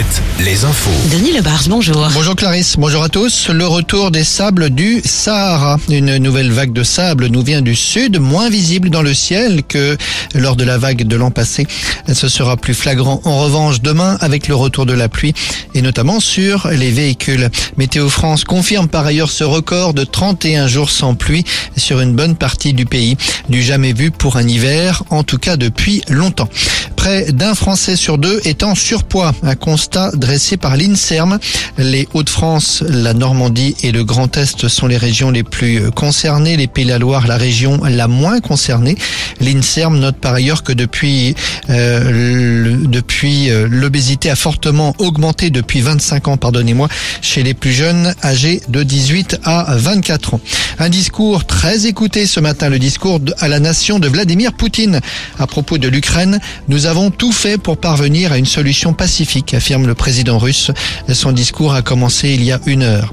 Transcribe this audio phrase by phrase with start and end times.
[0.00, 0.90] Alouette, les infos.
[1.12, 2.08] Denis Lebars, bonjour.
[2.14, 3.50] Bonjour Clarisse, bonjour à tous.
[3.50, 5.78] Le retour des sables du Sahara.
[5.90, 9.98] Une nouvelle vague de sable nous vient du sud, moins visible dans le ciel que
[10.34, 11.66] lors de la vague de l'an passé.
[12.10, 15.34] Ce sera plus flagrant en revanche demain avec le retour de la pluie
[15.74, 17.50] et notamment sur les véhicules.
[17.76, 21.44] Météo France confirme par ailleurs ce record de 31 jours sans pluie
[21.76, 23.16] sur une bonne partie du pays.
[23.50, 26.48] Du jamais vu pour un hiver, en tout cas depuis longtemps.
[27.00, 29.32] Près d'un Français sur deux est surpoids.
[29.42, 31.38] Un constat dressé par l'INSERM.
[31.78, 36.58] Les Hauts-de-France, la Normandie et le Grand Est sont les régions les plus concernées.
[36.58, 38.98] Les Pays de la Loire, la région la moins concernée.
[39.40, 41.34] L'INSERM note par ailleurs que depuis
[41.70, 46.88] euh, depuis euh, l'obésité a fortement augmenté depuis 25 ans, pardonnez-moi,
[47.22, 50.40] chez les plus jeunes âgés de 18 à 24 ans.
[50.78, 55.00] Un discours très écouté ce matin, le discours à la nation de Vladimir Poutine
[55.38, 56.40] à propos de l'Ukraine.
[56.68, 60.72] Nous avons tout fait pour parvenir à une solution pacifique, affirme le président russe.
[61.12, 63.12] Son discours a commencé il y a une heure.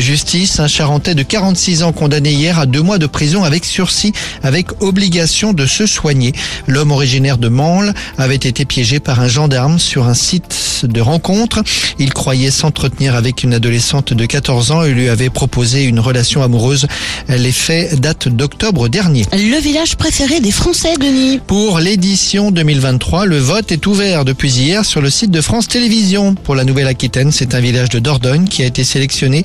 [0.00, 4.12] Justice, un Charentais de 46 ans condamné hier à deux mois de prison avec sursis,
[4.42, 6.32] avec obligation de se soigner.
[6.66, 11.62] L'homme originaire de Mansle avait été piégé par un gendarme sur un site de rencontre.
[11.98, 16.42] Il croyait s'entretenir avec une adolescente de 14 ans et lui avait proposé une relation
[16.42, 16.86] amoureuse.
[17.28, 19.24] Les faits datent d'octobre dernier.
[19.32, 21.40] Le village préféré des Français, Denis.
[21.46, 26.34] Pour l'édition 2023, le vote est ouvert depuis hier sur le site de France Télévisions.
[26.34, 29.44] Pour la Nouvelle-Aquitaine, c'est un village de Dordogne qui a été sélectionné.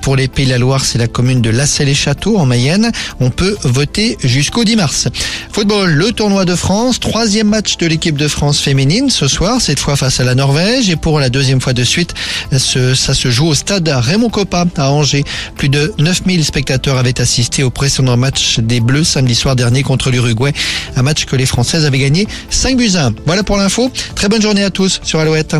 [0.00, 2.90] Pour les Pays de la Loire, c'est la commune de Lassay-les-Châteaux en Mayenne.
[3.20, 5.08] On peut voter jusqu'au 10 mars.
[5.52, 9.78] Football, le tournoi de France, troisième match de l'équipe de France féminine ce soir, cette
[9.78, 10.88] fois face à la Norvège.
[10.88, 12.14] Et pour la deuxième fois de suite,
[12.50, 15.24] ça se joue au stade Raymond Coppa à Angers.
[15.56, 20.10] Plus de 9000 spectateurs avaient assisté au précédent match des Bleus samedi soir dernier contre
[20.10, 20.52] l'Uruguay.
[20.96, 23.14] Un match que les Françaises avaient gagné 5 buts à 1.
[23.26, 23.90] Voilà pour l'info.
[24.14, 25.56] Très bonne journée à tous sur Alouette.